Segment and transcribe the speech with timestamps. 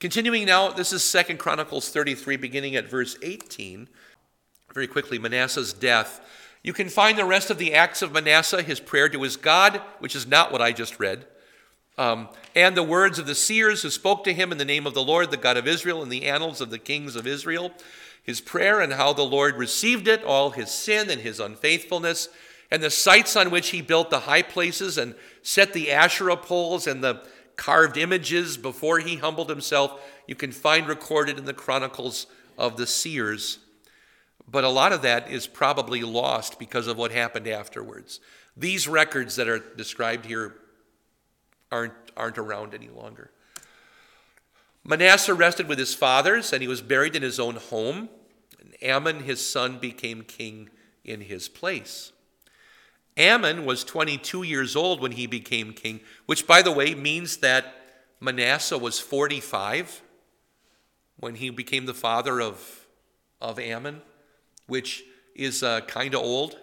[0.00, 3.88] Continuing now, this is Second Chronicles 33, beginning at verse 18.
[4.72, 6.20] Very quickly, Manasseh's death.
[6.62, 9.82] You can find the rest of the acts of Manasseh, his prayer to his God,
[9.98, 11.26] which is not what I just read,
[11.96, 14.94] um, and the words of the seers who spoke to him in the name of
[14.94, 17.72] the Lord, the God of Israel, in the annals of the kings of Israel,
[18.22, 22.28] his prayer and how the Lord received it, all his sin and his unfaithfulness,
[22.70, 26.86] and the sites on which he built the high places and set the Asherah poles
[26.86, 27.26] and the
[27.58, 32.26] carved images before he humbled himself, you can find recorded in the chronicles
[32.56, 33.58] of the seers.
[34.50, 38.20] But a lot of that is probably lost because of what happened afterwards.
[38.56, 40.54] These records that are described here
[41.70, 43.30] aren't, aren't around any longer.
[44.84, 48.08] Manasseh rested with his fathers, and he was buried in his own home.
[48.58, 50.70] And Amon, his son, became king
[51.04, 52.12] in his place.
[53.18, 57.74] Amon was 22 years old when he became king, which, by the way, means that
[58.20, 60.02] Manasseh was 45
[61.18, 62.86] when he became the father of,
[63.40, 64.02] of Amon,
[64.66, 65.02] which
[65.34, 66.56] is uh, kind of old,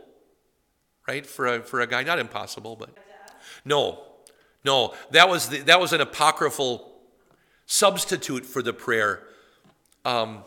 [1.08, 1.26] right?
[1.26, 2.90] For a, for a guy, not impossible, but
[3.66, 4.04] no,
[4.64, 6.94] no, that was, the, that was an apocryphal
[7.66, 9.24] substitute for the prayer.
[10.04, 10.44] Um,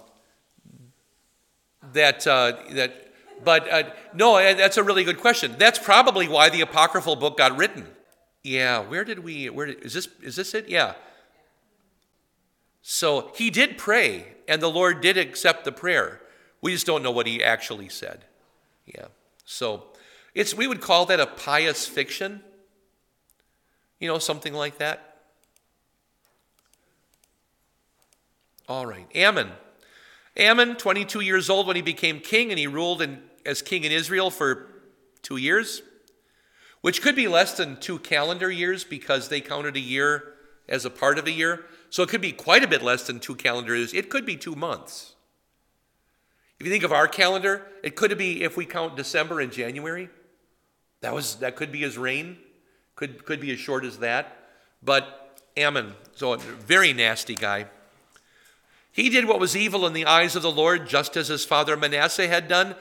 [1.93, 3.08] that, uh, that
[3.45, 3.83] but uh,
[4.15, 5.55] no, that's a really good question.
[5.59, 7.87] That's probably why the apocryphal book got written.
[8.43, 9.51] Yeah, where did we?
[9.51, 10.09] Where did, is this?
[10.23, 10.69] Is this it?
[10.69, 10.95] Yeah.
[12.83, 16.21] So he did pray, and the Lord did accept the prayer.
[16.63, 18.25] We just don't know what he actually said.
[18.87, 19.07] Yeah.
[19.45, 19.85] So
[20.35, 22.43] it's we would call that a pious fiction.
[24.01, 25.17] You know, something like that.
[28.69, 29.51] All right, Amon.
[30.39, 33.91] Amon, 22 years old when he became king, and he ruled in as king in
[33.91, 34.67] Israel for
[35.23, 35.83] two years,
[36.83, 40.35] which could be less than two calendar years because they counted a year
[40.69, 41.65] as a part of a year.
[41.91, 43.95] So it could be quite a bit less than two calendar years.
[43.95, 45.15] It could be two months.
[46.61, 50.11] If you think of our calendar, it could be if we count December and January.
[51.01, 52.37] That was that could be his reign.
[52.97, 54.37] Could could be as short as that.
[54.83, 57.67] But Amon, so a very nasty guy.
[58.91, 61.77] He did what was evil in the eyes of the Lord, just as his father
[61.77, 62.75] Manasseh had done.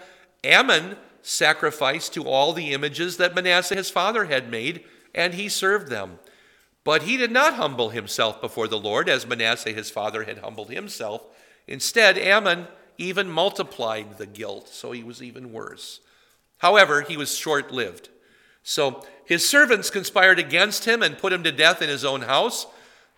[0.46, 4.84] Amon sacrificed to all the images that Manasseh his father had made,
[5.14, 6.20] and he served them.
[6.84, 10.70] But he did not humble himself before the Lord, as Manasseh his father had humbled
[10.70, 11.22] himself.
[11.68, 12.68] Instead, Amon
[12.98, 16.00] even multiplied the guilt, so he was even worse.
[16.60, 18.10] However, he was short lived.
[18.64, 22.68] So his servants conspired against him and put him to death in his own house.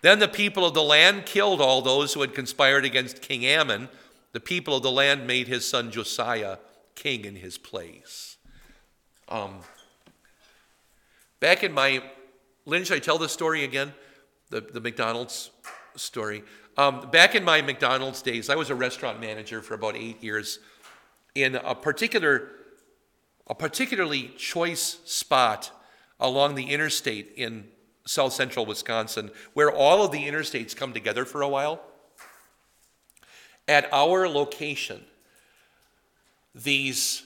[0.02, 3.90] Then the people of the land killed all those who had conspired against King Amon.
[4.32, 6.58] The people of the land made his son Josiah
[7.00, 8.38] king in his place.
[9.30, 9.60] Um,
[11.40, 12.04] back in my,
[12.66, 13.94] Lynn, should I tell this story again?
[14.50, 15.52] The, the McDonald's
[15.96, 16.44] story.
[16.78, 20.60] Um, back in my McDonald's days, I was a restaurant manager for about eight years
[21.36, 22.50] in a particular,
[23.48, 25.72] a particularly choice spot
[26.20, 27.66] along the interstate in
[28.06, 31.82] south central Wisconsin, where all of the interstates come together for a while.
[33.68, 35.06] At our location,
[36.54, 37.24] these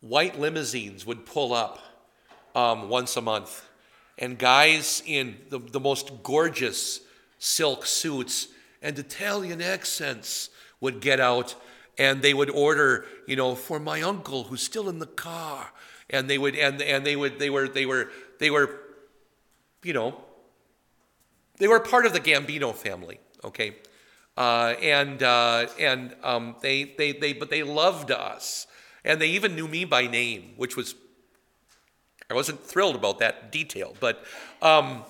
[0.00, 1.78] white limousines would pull up
[2.54, 3.66] um, once a month,
[4.18, 7.00] and guys in the, the most gorgeous
[7.38, 8.48] silk suits
[8.82, 11.54] and Italian accents would get out
[11.98, 15.72] and they would order, you know, for my uncle who's still in the car.
[16.10, 18.80] And they would, and, and they would, they were, they were, they were,
[19.82, 20.20] you know,
[21.58, 23.76] they were part of the Gambino family, okay?
[24.36, 28.66] Uh, and uh, and um, they, they, they, but they loved us.
[29.04, 30.94] And they even knew me by name, which was,
[32.30, 34.24] I wasn't thrilled about that detail, but,
[34.62, 35.02] um,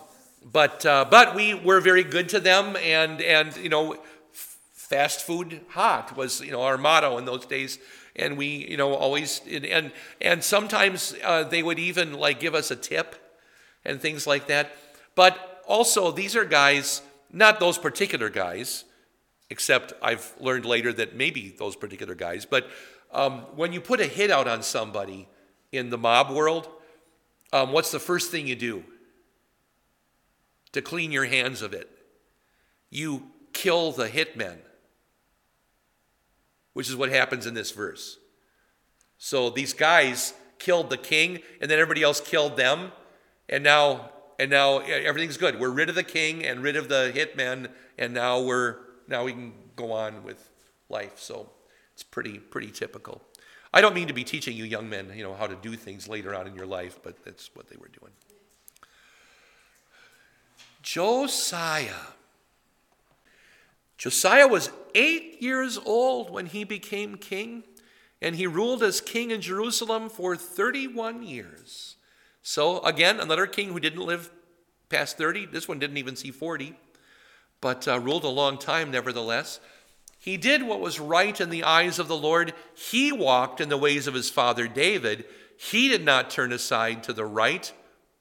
[0.43, 2.75] but, uh, but we were very good to them.
[2.77, 3.99] And, and, you know,
[4.32, 7.78] fast food hot was, you know, our motto in those days.
[8.16, 12.71] And we, you know, always, and, and sometimes uh, they would even like give us
[12.71, 13.15] a tip
[13.84, 14.75] and things like that.
[15.15, 18.85] But also, these are guys, not those particular guys,
[19.52, 22.46] except I've learned later that maybe those particular guys.
[22.46, 22.70] But
[23.12, 25.28] um, when you put a hit out on somebody
[25.70, 26.70] in the mob world,
[27.52, 28.82] um, what's the first thing you do?
[30.72, 31.90] To clean your hands of it.
[32.88, 34.56] You kill the hitmen,
[36.72, 38.16] which is what happens in this verse.
[39.19, 42.90] So these guys killed the king, and then everybody else killed them,
[43.50, 45.60] and now and now everything's good.
[45.60, 48.78] We're rid of the king and rid of the hitmen, and now we're
[49.08, 50.50] now we can go on with
[50.88, 51.19] life.
[51.19, 51.50] So
[51.94, 53.22] it's pretty pretty typical.
[53.75, 56.06] I don't mean to be teaching you young men, you know, how to do things
[56.06, 58.12] later on in your life, but that's what they were doing.
[60.82, 62.12] Josiah.
[63.96, 67.62] Josiah was eight years old when he became king,
[68.20, 71.96] and he ruled as king in Jerusalem for 31 years.
[72.43, 74.31] So, again, another king who didn't live
[74.88, 75.46] past 30.
[75.46, 76.75] This one didn't even see 40,
[77.62, 79.59] but uh, ruled a long time nevertheless.
[80.19, 82.53] He did what was right in the eyes of the Lord.
[82.75, 85.25] He walked in the ways of his father David.
[85.56, 87.73] He did not turn aside to the right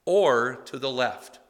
[0.06, 1.40] or to the left.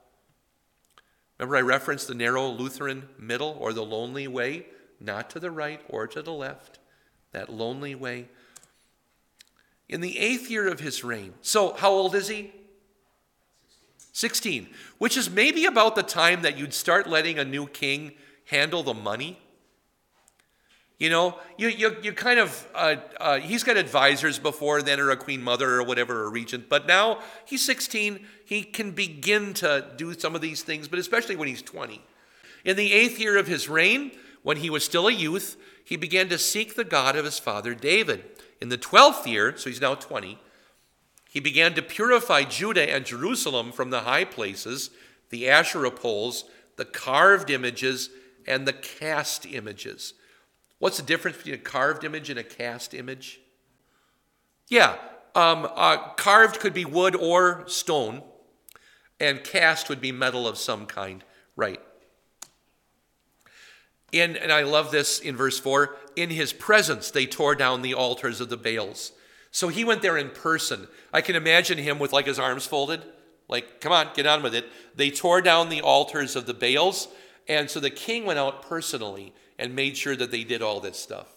[1.39, 4.67] Remember, I referenced the narrow Lutheran middle or the lonely way,
[5.01, 6.79] not to the right or to the left,
[7.33, 8.29] that lonely way.
[9.89, 12.53] In the eighth year of his reign, so how old is he?
[14.13, 14.69] 16,
[14.99, 18.13] which is maybe about the time that you'd start letting a new king
[18.47, 19.39] handle the money.
[20.99, 25.11] You know, you, you, you kind of, uh, uh, he's got advisors before then, or
[25.11, 28.25] a queen mother or whatever, or a regent, but now he's 16.
[28.45, 32.01] He can begin to do some of these things, but especially when he's 20.
[32.65, 34.13] In the eighth year of his reign,
[34.43, 37.75] when he was still a youth, he began to seek the God of his father
[37.75, 38.25] David.
[38.61, 40.39] In the 12th year, so he's now 20,
[41.33, 44.91] he began to purify Judah and Jerusalem from the high places,
[45.31, 46.45] the Asherah poles,
[46.77, 48.11] the carved images,
[48.47, 50.13] and the cast images.
[50.79, 53.41] What's the difference between a carved image and a cast image?
[54.69, 54.99] Yeah,
[55.35, 58.23] um, uh, carved could be wood or stone,
[59.19, 61.25] and cast would be metal of some kind,
[61.57, 61.81] right?
[64.13, 67.95] In, and I love this in verse 4 in his presence they tore down the
[67.95, 69.13] altars of the Baals.
[69.53, 70.89] So he went there in person.
[71.13, 73.03] I can imagine him with like his arms folded,
[73.49, 74.67] like, come on, get on with it.
[74.97, 77.09] They tore down the altars of the Baals.
[77.47, 80.99] And so the king went out personally and made sure that they did all this
[80.99, 81.29] stuff.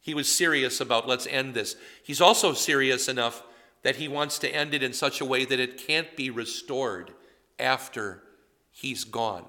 [0.00, 1.76] He was serious about let's end this.
[2.02, 3.42] He's also serious enough
[3.82, 7.12] that he wants to end it in such a way that it can't be restored
[7.58, 8.22] after
[8.72, 9.44] he's gone.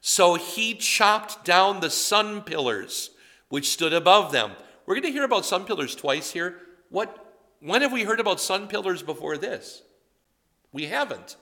[0.00, 3.10] So he chopped down the sun pillars
[3.48, 4.52] which stood above them.
[4.86, 6.56] We're going to hear about sun pillars twice here.
[6.90, 7.27] What
[7.60, 9.82] when have we heard about sun pillars before this?
[10.72, 11.36] We haven't.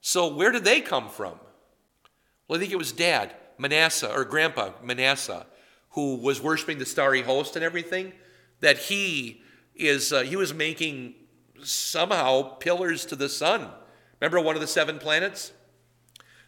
[0.00, 1.38] So where did they come from?
[2.46, 5.46] Well, I think it was dad, Manasseh, or grandpa, Manasseh,
[5.90, 8.12] who was worshiping the starry host and everything,
[8.60, 9.42] that he
[9.74, 11.14] is, uh, he was making
[11.62, 13.68] somehow pillars to the sun.
[14.20, 15.52] Remember one of the seven planets?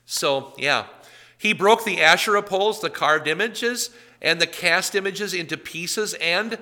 [0.04, 0.86] So, yeah.
[1.38, 3.90] He broke the Asherah poles, the carved images,
[4.20, 6.58] and the cast images into pieces and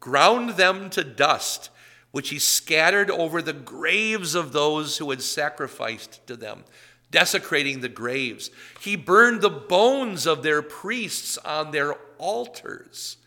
[0.00, 1.70] ground them to dust,
[2.10, 6.64] which he scattered over the graves of those who had sacrificed to them,
[7.10, 8.50] desecrating the graves.
[8.80, 13.18] He burned the bones of their priests on their altars.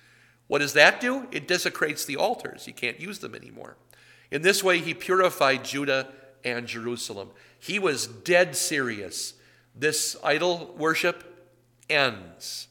[0.48, 1.28] What does that do?
[1.31, 2.68] It desecrates the altars.
[2.68, 3.78] You can't use them anymore.
[4.31, 6.10] In this way, he purified Judah
[6.44, 7.30] and Jerusalem.
[7.58, 9.36] He was dead serious.
[9.76, 11.24] This idol worship
[11.90, 12.68] ends.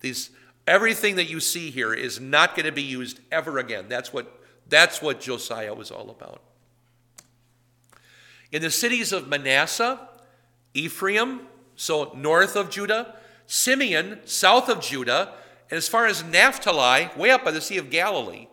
[0.00, 0.30] These
[0.66, 3.86] Everything that you see here is not going to be used ever again.
[3.88, 6.42] That's what, that's what Josiah was all about.
[8.50, 10.00] In the cities of Manasseh,
[10.72, 11.40] Ephraim,
[11.76, 13.16] so north of Judah,
[13.46, 15.34] Simeon, south of Judah,
[15.70, 18.48] and as far as Naphtali, way up by the Sea of Galilee,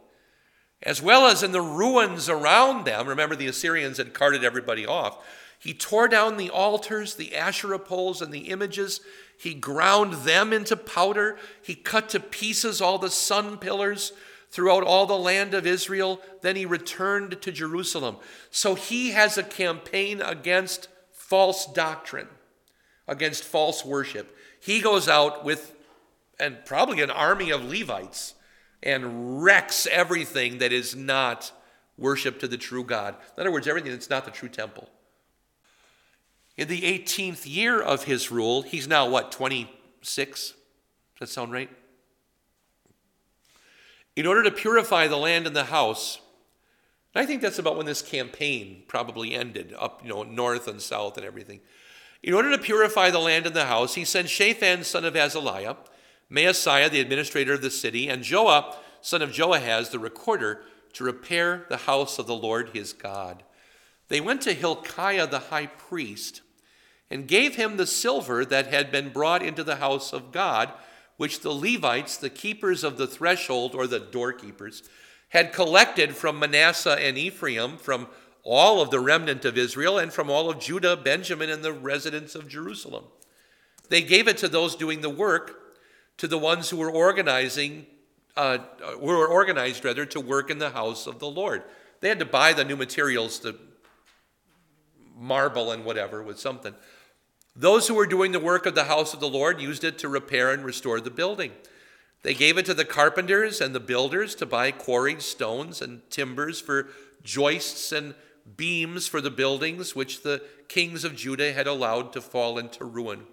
[0.84, 3.08] as well as in the ruins around them.
[3.08, 5.24] Remember, the Assyrians had carted everybody off.
[5.62, 9.00] He tore down the altars, the Asherah poles, and the images
[9.38, 11.38] he ground them into powder.
[11.62, 14.14] He cut to pieces all the sun pillars
[14.52, 16.20] throughout all the land of Israel.
[16.42, 18.18] Then he returned to Jerusalem.
[18.50, 22.28] So he has a campaign against false doctrine,
[23.08, 24.36] against false worship.
[24.60, 25.76] He goes out with,
[26.40, 28.36] and probably an army of Levites,
[28.84, 31.52] and wrecks everything that is not
[31.98, 33.16] worship to the true God.
[33.38, 34.90] In other words, everything that's not the true temple.
[36.58, 40.50] In the 18th year of his rule, he's now what, 26?
[40.50, 40.56] Does
[41.20, 41.70] that sound right?
[44.16, 46.20] In order to purify the land and the house,
[47.16, 51.18] I think that's about when this campaign probably ended, up, you know, north and south
[51.18, 51.62] and everything.
[52.24, 55.76] In order to purify the land and the house, he sent Shaphan, son of Azaliah,
[56.32, 61.66] Maaseiah, the administrator of the city, and Joah, son of Joahaz, the recorder, to repair
[61.70, 63.44] the house of the Lord his God.
[64.12, 66.42] They went to Hilkiah the high priest
[67.10, 70.74] and gave him the silver that had been brought into the house of God,
[71.16, 74.84] which the Levites, the keepers of the threshold, or the doorkeepers,
[75.30, 78.08] had collected from Manasseh and Ephraim, from
[78.44, 82.36] all of the remnant of Israel, and from all of Judah, Benjamin, and the residents
[82.36, 83.06] of Jerusalem.
[83.88, 85.78] They gave it to those doing the work,
[86.18, 87.86] to the ones who were organizing,
[88.36, 88.58] uh,
[89.00, 91.64] were organized rather, to work in the house of the Lord.
[92.02, 93.56] They had to buy the new materials, the
[95.22, 96.74] marble and whatever, with something.
[97.56, 100.10] Those who were doing the work of the house of the Lord used it to
[100.10, 101.52] repair and restore the building.
[102.24, 106.60] They gave it to the carpenters and the builders to buy quarried stones and timbers
[106.60, 106.90] for
[107.24, 108.16] joists and
[108.58, 113.24] beams for the buildings which the kings of Judah had allowed to fall into ruin.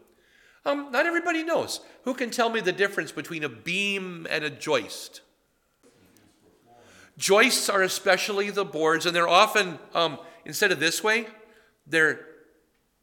[0.64, 1.80] Um, not everybody knows.
[2.04, 5.20] Who can tell me the difference between a beam and a joist?
[7.16, 11.26] Joists are especially the boards, and they're often, um, instead of this way,
[11.88, 12.20] they're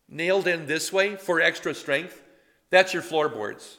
[0.07, 2.21] nailed in this way for extra strength.
[2.69, 3.77] That's your floorboards,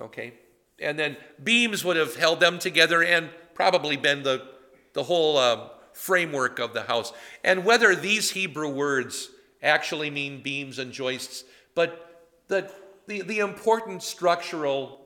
[0.00, 0.34] okay?
[0.80, 4.46] And then beams would have held them together and probably been the,
[4.94, 7.12] the whole um, framework of the house.
[7.44, 9.30] And whether these Hebrew words
[9.62, 11.44] actually mean beams and joists,
[11.74, 12.70] but the,
[13.06, 15.00] the, the important structural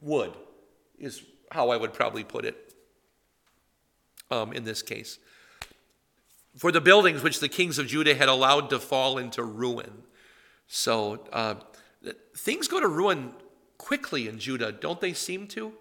[0.00, 0.32] wood
[0.98, 2.74] is how I would probably put it
[4.30, 5.18] um, in this case.
[6.56, 10.04] For the buildings which the kings of Judah had allowed to fall into ruin.
[10.66, 11.56] So uh,
[12.36, 13.32] things go to ruin
[13.78, 15.72] quickly in Judah, don't they seem to?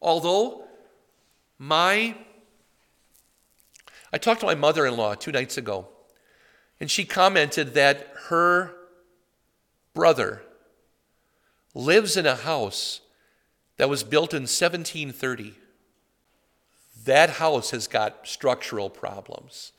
[0.00, 0.64] Although
[1.58, 2.16] my
[4.12, 5.88] I talked to my mother in law two nights ago,
[6.80, 8.72] and she commented that her
[9.92, 10.42] brother
[11.74, 13.00] lives in a house
[13.76, 15.54] that was built in 1730.
[17.04, 19.72] That house has got structural problems.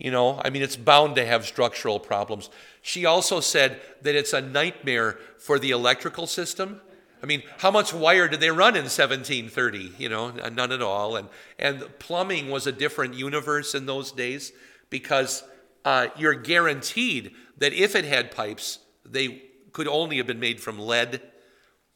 [0.00, 2.50] You know, I mean, it's bound to have structural problems.
[2.82, 6.80] She also said that it's a nightmare for the electrical system
[7.22, 9.92] I mean, how much wire did they run in 1730?
[9.98, 11.16] You know, none at all.
[11.16, 11.28] And,
[11.58, 14.52] and plumbing was a different universe in those days
[14.88, 15.44] because
[15.84, 19.42] uh, you're guaranteed that if it had pipes, they
[19.72, 21.20] could only have been made from lead.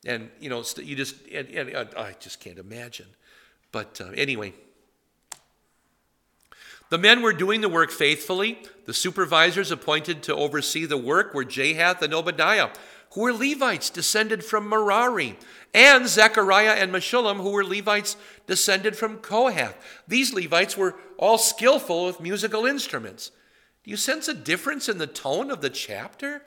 [0.05, 3.07] And, you know, you just, and, and I just can't imagine.
[3.73, 4.53] But uh, anyway,
[6.95, 8.59] the men were doing the work faithfully.
[8.87, 12.69] The supervisors appointed to oversee the work were Jahath and Obadiah
[13.15, 15.39] who were Levites descended from Merari,
[15.73, 19.75] and Zechariah and Meshullam, who were Levites descended from Kohath.
[20.07, 23.31] These Levites were all skillful with musical instruments.
[23.85, 26.43] Do you sense a difference in the tone of the chapter?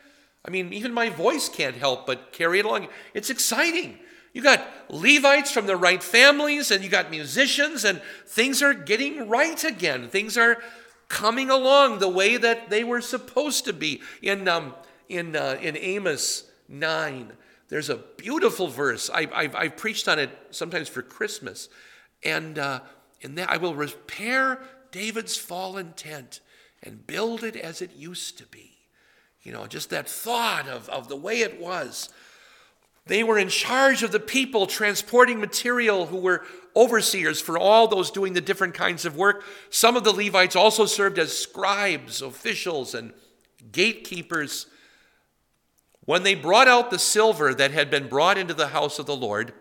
[0.46, 2.88] I mean, even my voice can't help but carry it along.
[3.14, 4.00] It's exciting.
[4.38, 9.28] You got Levites from the right families, and you got musicians, and things are getting
[9.28, 10.10] right again.
[10.10, 10.62] Things are
[11.08, 14.00] coming along the way that they were supposed to be.
[14.22, 14.76] In um,
[15.10, 17.32] in uh, in Amos 9.
[17.70, 19.10] There's a beautiful verse.
[19.10, 21.68] I, have I've preached on it sometimes for Christmas.
[22.24, 22.82] And uh,
[23.22, 26.42] in that, I will repair David's fallen tent
[26.84, 28.78] and build it as it used to be.
[29.42, 32.10] You know, just that thought of, of the way it was.
[33.08, 36.46] They were in charge of the people transporting material who were
[36.76, 39.44] overseers for all those doing the different kinds of work.
[39.70, 43.14] Some of the Levites also served as scribes, officials, and
[43.72, 44.68] gatekeepers.
[46.06, 49.16] When they brought out the silver that had been brought into the house of the
[49.16, 49.54] Lord,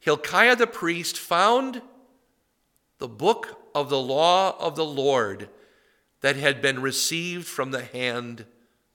[0.00, 1.82] Hilkiah the priest found
[2.98, 5.48] the book of the law of the Lord
[6.20, 8.44] that had been received from the hand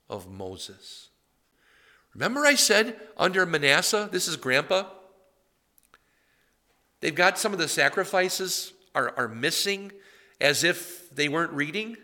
[0.10, 1.10] of Moses.
[2.16, 4.86] Remember, I said under Manasseh, this is grandpa,
[7.02, 9.92] they've got some of the sacrifices are, are missing
[10.40, 11.98] as if they weren't reading?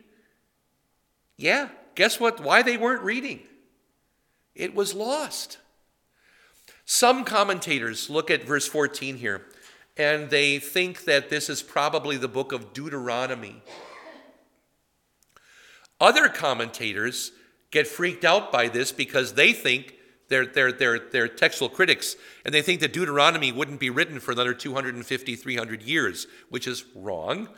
[1.37, 2.41] Yeah, guess what?
[2.41, 3.39] Why they weren't reading?
[4.53, 5.57] It was lost.
[6.83, 9.45] Some commentators look at verse 14 here
[9.95, 13.61] and they think that this is probably the book of Deuteronomy.
[15.99, 17.31] Other commentators
[17.71, 19.95] get freaked out by this because they think
[20.31, 25.35] they're, they're, textual critics, and they think that Deuteronomy wouldn't be written for another 250,
[25.35, 27.49] 300 years, which is wrong.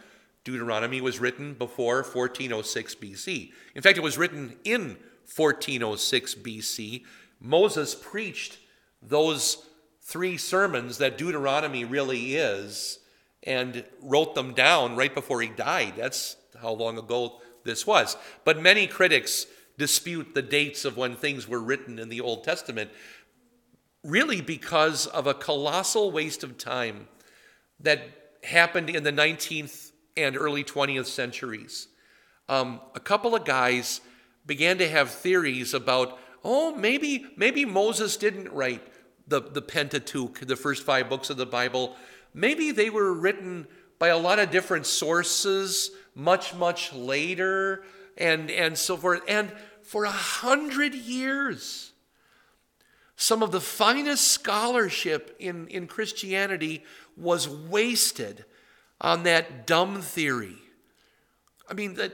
[0.44, 3.52] Deuteronomy was written before 1406 BC.
[3.76, 4.98] In fact, it was written in
[5.36, 7.04] 1406 BC,
[7.40, 8.58] Moses preached
[9.02, 9.66] those
[10.02, 13.00] three sermons that Deuteronomy really is
[13.44, 15.94] and wrote them down right before he died.
[15.98, 18.16] That's how long ago this was.
[18.44, 19.46] But many critics
[19.78, 22.92] dispute the dates of when things were written in the Old Testament,
[24.04, 27.08] really because of a colossal waste of time
[27.80, 28.02] that
[28.44, 31.88] happened in the 19th and early 20th centuries.
[32.50, 34.02] Um, a couple of guys
[34.46, 38.82] began to have theories about, oh, maybe, maybe Moses didn't write
[39.28, 41.96] the, the Pentateuch, the first five books of the Bible.
[42.34, 43.68] Maybe they were written
[44.00, 47.84] by a lot of different sources much, much later,
[48.18, 49.22] and, and so forth.
[49.28, 49.52] And
[49.82, 51.92] for a hundred years,
[53.16, 56.84] some of the finest scholarship in, in Christianity
[57.16, 58.46] was wasted
[59.00, 60.58] on that dumb theory.
[61.70, 62.14] I mean, that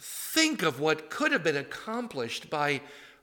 [0.00, 2.80] think of what could have been accomplished by,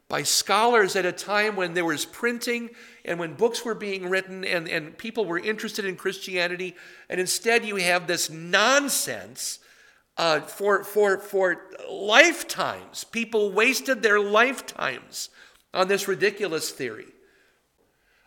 [0.08, 2.70] by scholars at a time when there was printing
[3.06, 6.76] and when books were being written and, and people were interested in Christianity.
[7.10, 9.60] And instead, you have this nonsense
[10.18, 13.04] uh, for, for, for lifetimes.
[13.04, 15.30] People wasted their lifetimes
[15.74, 17.08] on this ridiculous theory.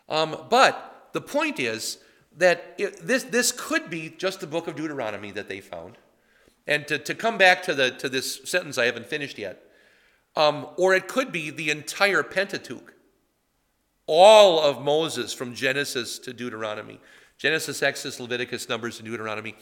[0.07, 1.99] Um, but the point is
[2.37, 5.97] that it, this, this could be just the book of Deuteronomy that they found.
[6.67, 9.63] And to, to come back to, the, to this sentence I haven't finished yet,
[10.35, 12.93] um, or it could be the entire Pentateuch,
[14.05, 16.99] all of Moses from Genesis to Deuteronomy
[17.39, 19.55] Genesis, Exodus, Leviticus, Numbers, and Deuteronomy.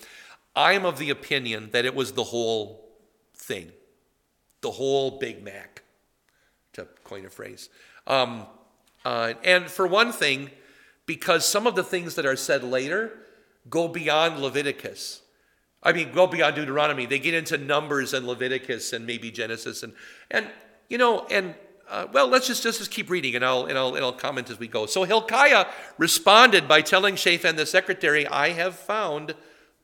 [0.58, 2.90] I'm of the opinion that it was the whole
[3.36, 3.72] thing,
[4.62, 5.84] the whole Big Mac,
[6.74, 7.70] to coin a phrase.
[8.08, 8.48] Um,
[9.06, 10.50] uh, and for one thing,
[11.06, 13.20] because some of the things that are said later
[13.70, 15.22] go beyond Leviticus.
[15.84, 17.06] I mean, go beyond Deuteronomy.
[17.06, 19.94] They get into Numbers and Leviticus and maybe Genesis and
[20.32, 20.48] and
[20.90, 21.54] you know and
[21.90, 24.50] uh, well, let's just, just just keep reading and I'll and I'll and I'll comment
[24.50, 24.86] as we go.
[24.86, 29.36] So Hilkiah responded by telling Shaphan the secretary, "I have found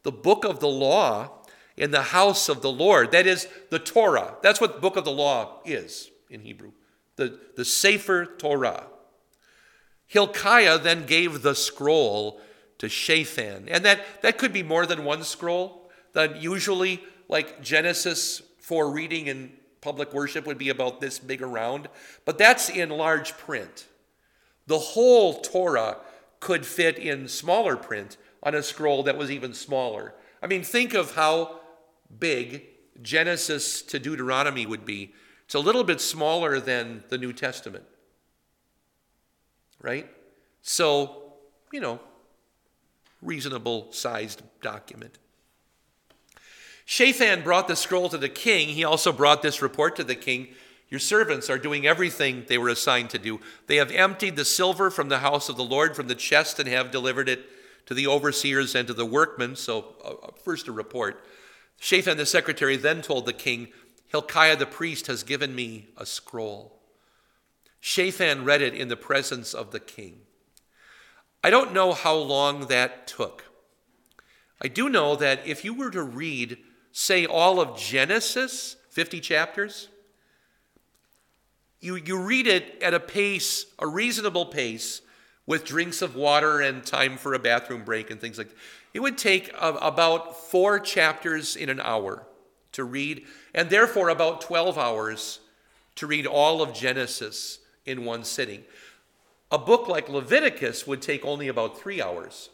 [0.04, 1.32] the book of the law
[1.76, 3.12] in the house of the Lord.
[3.12, 4.36] That is the Torah.
[4.42, 6.72] That's what the book of the law is in Hebrew.
[7.16, 8.88] The the Sefer Torah."
[10.06, 12.40] Hilkiah then gave the scroll
[12.78, 18.42] to Shaphan, and that that could be more than one scroll that usually, like Genesis
[18.60, 21.90] for reading in public worship, would be about this big around,
[22.26, 23.88] but that's in large print.
[24.68, 25.98] The whole Torah
[26.40, 30.14] could fit in smaller print on a scroll that was even smaller.
[30.42, 31.60] I mean, think of how
[32.20, 32.64] big
[33.02, 35.14] Genesis to Deuteronomy would be.
[35.46, 37.86] It's a little bit smaller than the New Testament,
[39.82, 40.10] right?
[40.62, 41.34] So,
[41.72, 42.00] you know,
[43.22, 45.18] reasonable sized document.
[46.86, 48.70] Shaphan brought the scroll to the king.
[48.70, 50.50] He also brought this report to the king.
[50.90, 53.40] Your servants are doing everything they were assigned to do.
[53.68, 56.68] They have emptied the silver from the house of the Lord from the chest and
[56.68, 57.46] have delivered it
[57.86, 59.56] to the overseers and to the workmen.
[59.56, 61.26] So, uh, uh first a report.
[61.80, 63.70] Shaphan the secretary then told the king,
[64.08, 66.80] Hilkiah the priest has given me a scroll.
[67.80, 70.22] Shaphan read it in the presence of the king.
[71.44, 73.46] I don't know how long that took.
[74.62, 76.58] I do know that if you were to read
[76.94, 79.90] say, all of Genesis, 50 chapters,
[81.82, 85.02] you, you read it at a pace, a reasonable pace,
[85.46, 88.58] with drinks of water and time for a bathroom break and things like that.
[88.94, 92.26] It would take about four chapters in an hour
[92.74, 95.40] to read, and therefore about 12 hours
[95.96, 98.64] to read all of Genesis in one sitting.
[99.52, 102.50] A book like Leviticus would take only about three hours,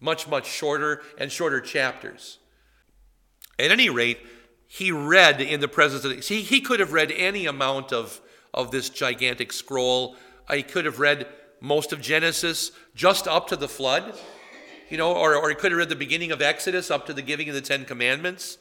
[0.00, 2.38] much, much shorter and shorter chapters.
[3.58, 4.18] At any rate,
[4.66, 8.20] he read in the presence of, he, he could have read any amount of,
[8.52, 10.16] of this gigantic scroll.
[10.50, 11.26] He could have read
[11.60, 14.14] most of Genesis just up to the flood,
[14.88, 17.22] you know, or, or he could have read the beginning of Exodus up to the
[17.22, 18.58] giving of the Ten Commandments.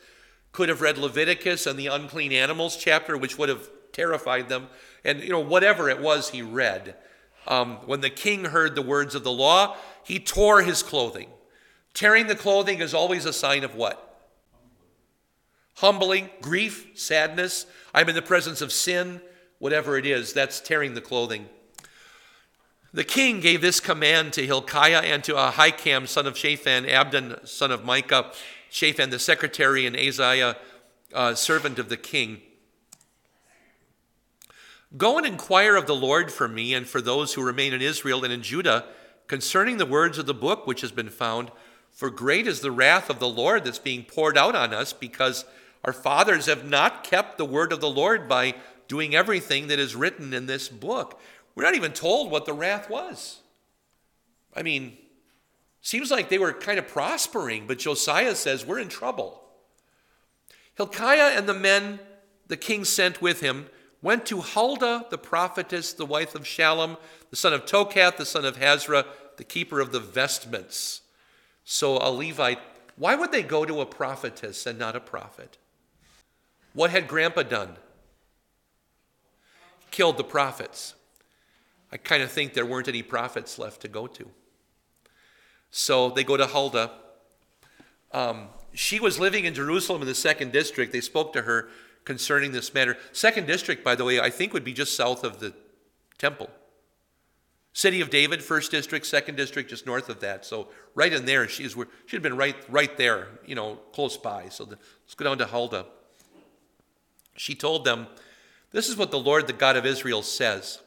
[0.51, 4.67] Could have read Leviticus and the unclean animals chapter, which would have terrified them.
[5.03, 6.95] And, you know, whatever it was he read.
[7.47, 11.29] Um, when the king heard the words of the law, he tore his clothing.
[11.93, 14.07] Tearing the clothing is always a sign of what?
[15.77, 17.65] humbling, grief, sadness.
[17.93, 19.21] I'm in the presence of sin,
[19.59, 21.47] whatever it is, that's tearing the clothing.
[22.93, 27.71] The king gave this command to Hilkiah and to Ahikam, son of Shaphan, Abdon, son
[27.71, 28.31] of Micah,
[28.69, 30.55] Shaphan the secretary, and Asaiah,
[31.13, 32.41] uh, servant of the king.
[34.95, 38.23] Go and inquire of the Lord for me and for those who remain in Israel
[38.23, 38.85] and in Judah
[39.27, 41.51] concerning the words of the book which has been found.
[41.91, 45.43] For great is the wrath of the Lord that's being poured out on us because
[45.83, 48.55] our fathers have not kept the word of the Lord by
[48.87, 51.19] doing everything that is written in this book.
[51.57, 53.39] We're not even told what the wrath was.
[54.55, 54.95] I mean,
[55.81, 59.41] seems like they were kind of prospering, but Josiah says we're in trouble.
[60.75, 61.99] Hilkiah and the men
[62.45, 63.71] the king sent with him
[64.03, 66.95] went to Huldah the prophetess, the wife of Shallum,
[67.31, 71.01] the son of Tokhath, the son of Hasrah, the keeper of the vestments.
[71.63, 72.59] So a Levite,
[72.97, 75.57] why would they go to a prophetess and not a prophet?
[76.73, 77.77] What had Grandpa done?
[79.89, 80.93] Killed the prophets.
[81.91, 84.29] I kind of think there weren't any prophets left to go to.
[85.71, 86.91] So they go to Huldah.
[88.11, 90.91] Um, she was living in Jerusalem in the second district.
[90.91, 91.69] They spoke to her
[92.03, 92.97] concerning this matter.
[93.11, 95.53] Second district, by the way, I think would be just south of the
[96.17, 96.49] temple.
[97.73, 100.45] City of David, first district, second district, just north of that.
[100.45, 101.75] So right in there, she's
[102.07, 104.49] she'd been right right there, you know, close by.
[104.49, 105.85] So the, let's go down to Huldah.
[107.35, 108.07] She told them
[108.71, 110.79] This is what the Lord, the God of Israel, says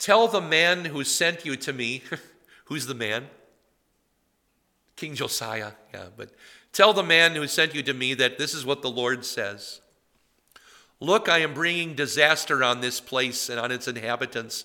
[0.00, 2.02] Tell the man who sent you to me,
[2.64, 3.26] who's the man?
[4.96, 6.30] King Josiah, yeah, but
[6.72, 9.82] tell the man who sent you to me that this is what the Lord says.
[11.00, 14.64] Look, I am bringing disaster on this place and on its inhabitants.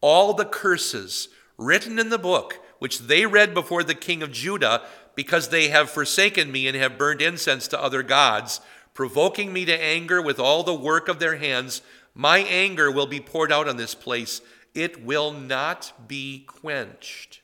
[0.00, 4.82] All the curses written in the book, which they read before the king of Judah,
[5.14, 8.60] because they have forsaken me and have burned incense to other gods,
[8.94, 11.82] provoking me to anger with all the work of their hands,
[12.14, 14.40] my anger will be poured out on this place.
[14.74, 17.40] It will not be quenched.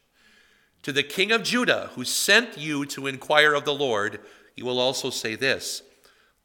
[0.83, 4.21] To the king of Judah, who sent you to inquire of the Lord,
[4.57, 5.83] you will also say this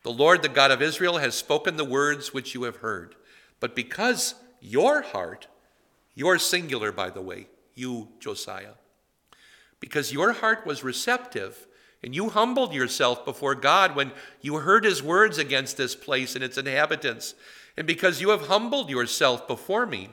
[0.04, 3.16] The Lord, the God of Israel, has spoken the words which you have heard.
[3.60, 5.48] But because your heart,
[6.16, 8.74] your singular, by the way, you, Josiah,
[9.80, 11.68] because your heart was receptive
[12.04, 16.44] and you humbled yourself before God when you heard his words against this place and
[16.44, 17.34] its inhabitants.
[17.78, 20.10] And because you have humbled yourself before me,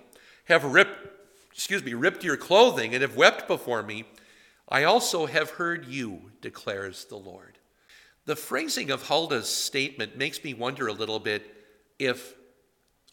[0.51, 1.09] have ripped,
[1.53, 4.05] excuse me, ripped your clothing and have wept before me,
[4.69, 7.59] I also have heard you, declares the Lord.
[8.27, 11.55] The phrasing of Huldah's statement makes me wonder a little bit
[11.99, 12.35] if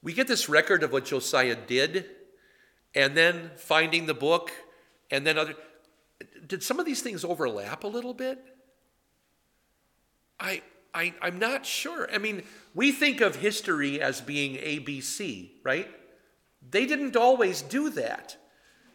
[0.02, 2.06] we get this record of what Josiah did
[2.93, 4.52] and then finding the book
[5.12, 5.56] and then other
[6.47, 8.43] did some of these things overlap a little bit?
[10.39, 10.62] I,
[10.93, 12.10] I, I'm not sure.
[12.12, 15.88] I mean, we think of history as being ABC, right?
[16.69, 18.38] They didn't always do that.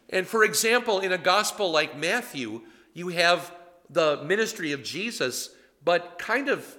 [0.09, 2.61] And for example, in a gospel like Matthew,
[2.93, 3.53] you have
[3.89, 5.49] the ministry of Jesus,
[5.83, 6.77] but kind of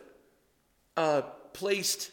[0.96, 2.10] uh, placed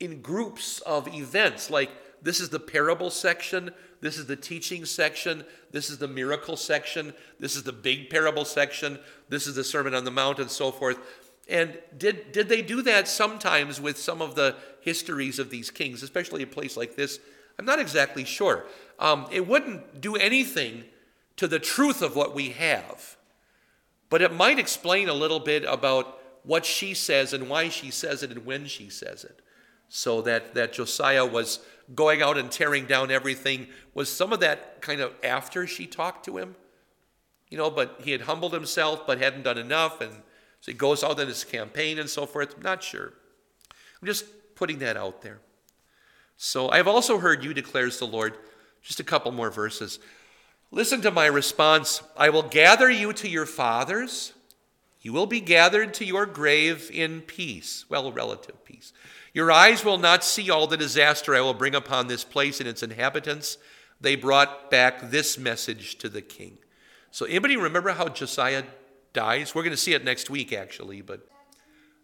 [0.00, 1.70] in groups of events.
[1.70, 1.90] Like
[2.22, 3.72] this is the parable section,
[4.04, 5.46] this is the teaching section.
[5.70, 7.14] This is the miracle section.
[7.40, 8.98] This is the big parable section.
[9.30, 10.98] This is the Sermon on the Mount and so forth.
[11.48, 16.02] And did, did they do that sometimes with some of the histories of these kings,
[16.02, 17.18] especially a place like this?
[17.58, 18.64] I'm not exactly sure.
[18.98, 20.84] Um, it wouldn't do anything
[21.36, 23.16] to the truth of what we have,
[24.10, 28.22] but it might explain a little bit about what she says and why she says
[28.22, 29.40] it and when she says it.
[29.88, 31.60] So that, that Josiah was
[31.94, 36.24] going out and tearing down everything, was some of that kind of after she talked
[36.26, 36.56] to him?
[37.50, 40.12] You know, but he had humbled himself but hadn't done enough, and
[40.60, 42.54] so he goes out on his campaign and so forth.
[42.56, 43.12] I'm not sure.
[44.00, 45.40] I'm just putting that out there.
[46.36, 48.36] So I've also heard you, declares the Lord.
[48.82, 49.98] Just a couple more verses.
[50.70, 54.32] Listen to my response I will gather you to your fathers.
[55.00, 57.84] You will be gathered to your grave in peace.
[57.88, 58.92] Well, relative peace.
[59.34, 62.68] Your eyes will not see all the disaster I will bring upon this place and
[62.68, 63.58] its inhabitants.
[64.00, 66.58] They brought back this message to the king.
[67.10, 68.64] So, anybody remember how Josiah
[69.12, 69.54] dies?
[69.54, 71.00] We're going to see it next week, actually.
[71.02, 71.28] But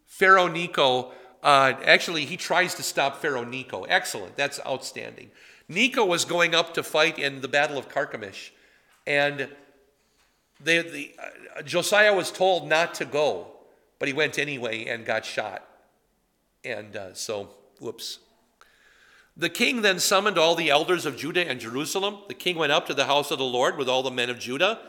[0.06, 3.84] Pharaoh Necho, uh, actually, he tries to stop Pharaoh Necho.
[3.84, 4.36] Excellent.
[4.36, 5.30] That's outstanding.
[5.68, 8.50] Necho was going up to fight in the Battle of Carchemish,
[9.06, 9.48] and
[10.62, 11.14] they, the,
[11.56, 13.46] uh, Josiah was told not to go,
[13.98, 15.64] but he went anyway and got shot.
[16.64, 18.18] And uh, so, whoops.
[19.36, 22.18] The king then summoned all the elders of Judah and Jerusalem.
[22.28, 24.38] The king went up to the house of the Lord with all the men of
[24.38, 24.80] Judah,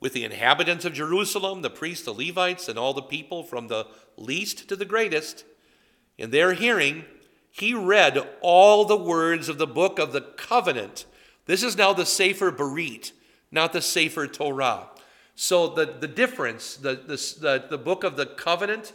[0.00, 3.86] with the inhabitants of Jerusalem, the priests, the Levites, and all the people from the
[4.16, 5.44] least to the greatest.
[6.20, 7.06] In their hearing,
[7.50, 11.06] he read all the words of the book of the covenant.
[11.46, 13.12] This is now the Sefer Berit,
[13.50, 14.88] not the Sefer Torah.
[15.34, 18.92] So the, the difference, the, the, the, the book of the covenant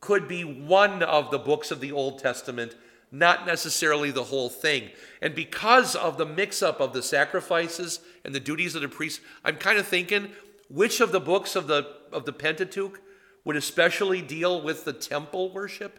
[0.00, 2.76] could be one of the books of the Old Testament,
[3.10, 4.90] not necessarily the whole thing.
[5.20, 9.22] And because of the mix up of the sacrifices and the duties of the priest,
[9.44, 10.30] I'm kind of thinking
[10.68, 13.00] which of the books of the, of the Pentateuch
[13.44, 15.98] would especially deal with the temple worship?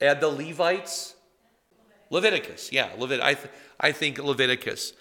[0.00, 1.14] Add the Levites?
[2.10, 4.94] Leviticus, yeah, Levit- I, th- I think Leviticus.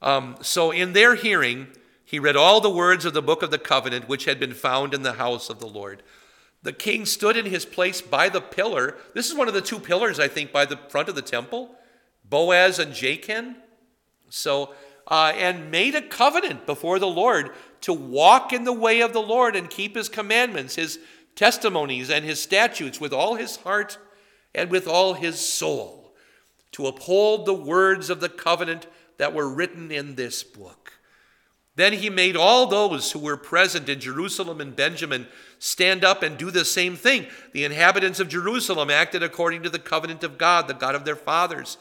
[0.00, 1.68] Um, so in their hearing,
[2.04, 4.94] he read all the words of the book of the covenant which had been found
[4.94, 6.02] in the house of the Lord.
[6.62, 8.96] The king stood in his place by the pillar.
[9.12, 11.76] This is one of the two pillars, I think, by the front of the temple
[12.24, 13.56] Boaz and Jachin.
[14.30, 14.74] So,
[15.06, 17.50] uh, and made a covenant before the Lord
[17.82, 20.98] to walk in the way of the Lord and keep his commandments, his
[21.36, 23.98] testimonies, and his statutes with all his heart
[24.54, 26.14] and with all his soul,
[26.72, 28.86] to uphold the words of the covenant
[29.18, 30.92] that were written in this book.
[31.76, 35.26] Then he made all those who were present in Jerusalem and Benjamin
[35.58, 37.26] stand up and do the same thing.
[37.52, 41.16] The inhabitants of Jerusalem acted according to the covenant of God, the God of their
[41.16, 41.76] fathers.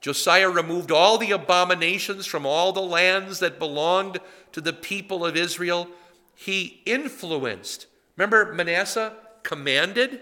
[0.00, 4.18] Josiah removed all the abominations from all the lands that belonged
[4.52, 5.88] to the people of Israel.
[6.34, 7.86] He influenced.
[8.16, 10.20] Remember, Manasseh commanded?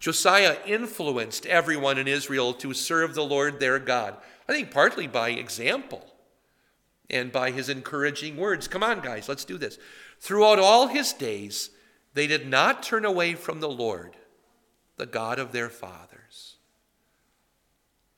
[0.00, 4.16] Josiah influenced everyone in Israel to serve the Lord their God.
[4.48, 6.10] I think partly by example
[7.10, 8.66] and by his encouraging words.
[8.66, 9.78] Come on, guys, let's do this.
[10.18, 11.70] Throughout all his days,
[12.14, 14.16] they did not turn away from the Lord,
[14.96, 16.56] the God of their fathers.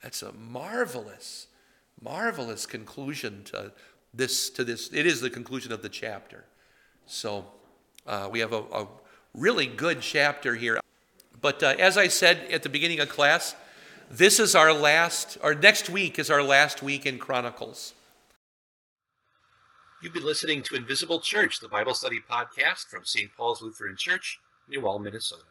[0.03, 1.49] That's a marvelous,
[2.01, 3.73] marvelous conclusion to
[4.15, 4.51] this.
[4.51, 6.45] To this, it is the conclusion of the chapter.
[7.07, 7.47] So
[8.07, 8.89] uh, we have a, a,
[9.35, 10.79] really good chapter here.
[11.43, 13.55] But uh, as I said at the beginning of class,
[14.09, 17.95] this is our last, our next week is our last week in Chronicles.
[20.03, 23.31] You've been listening to Invisible Church, the Bible study podcast from St.
[23.37, 25.43] Paul's Lutheran Church, New Minnesota.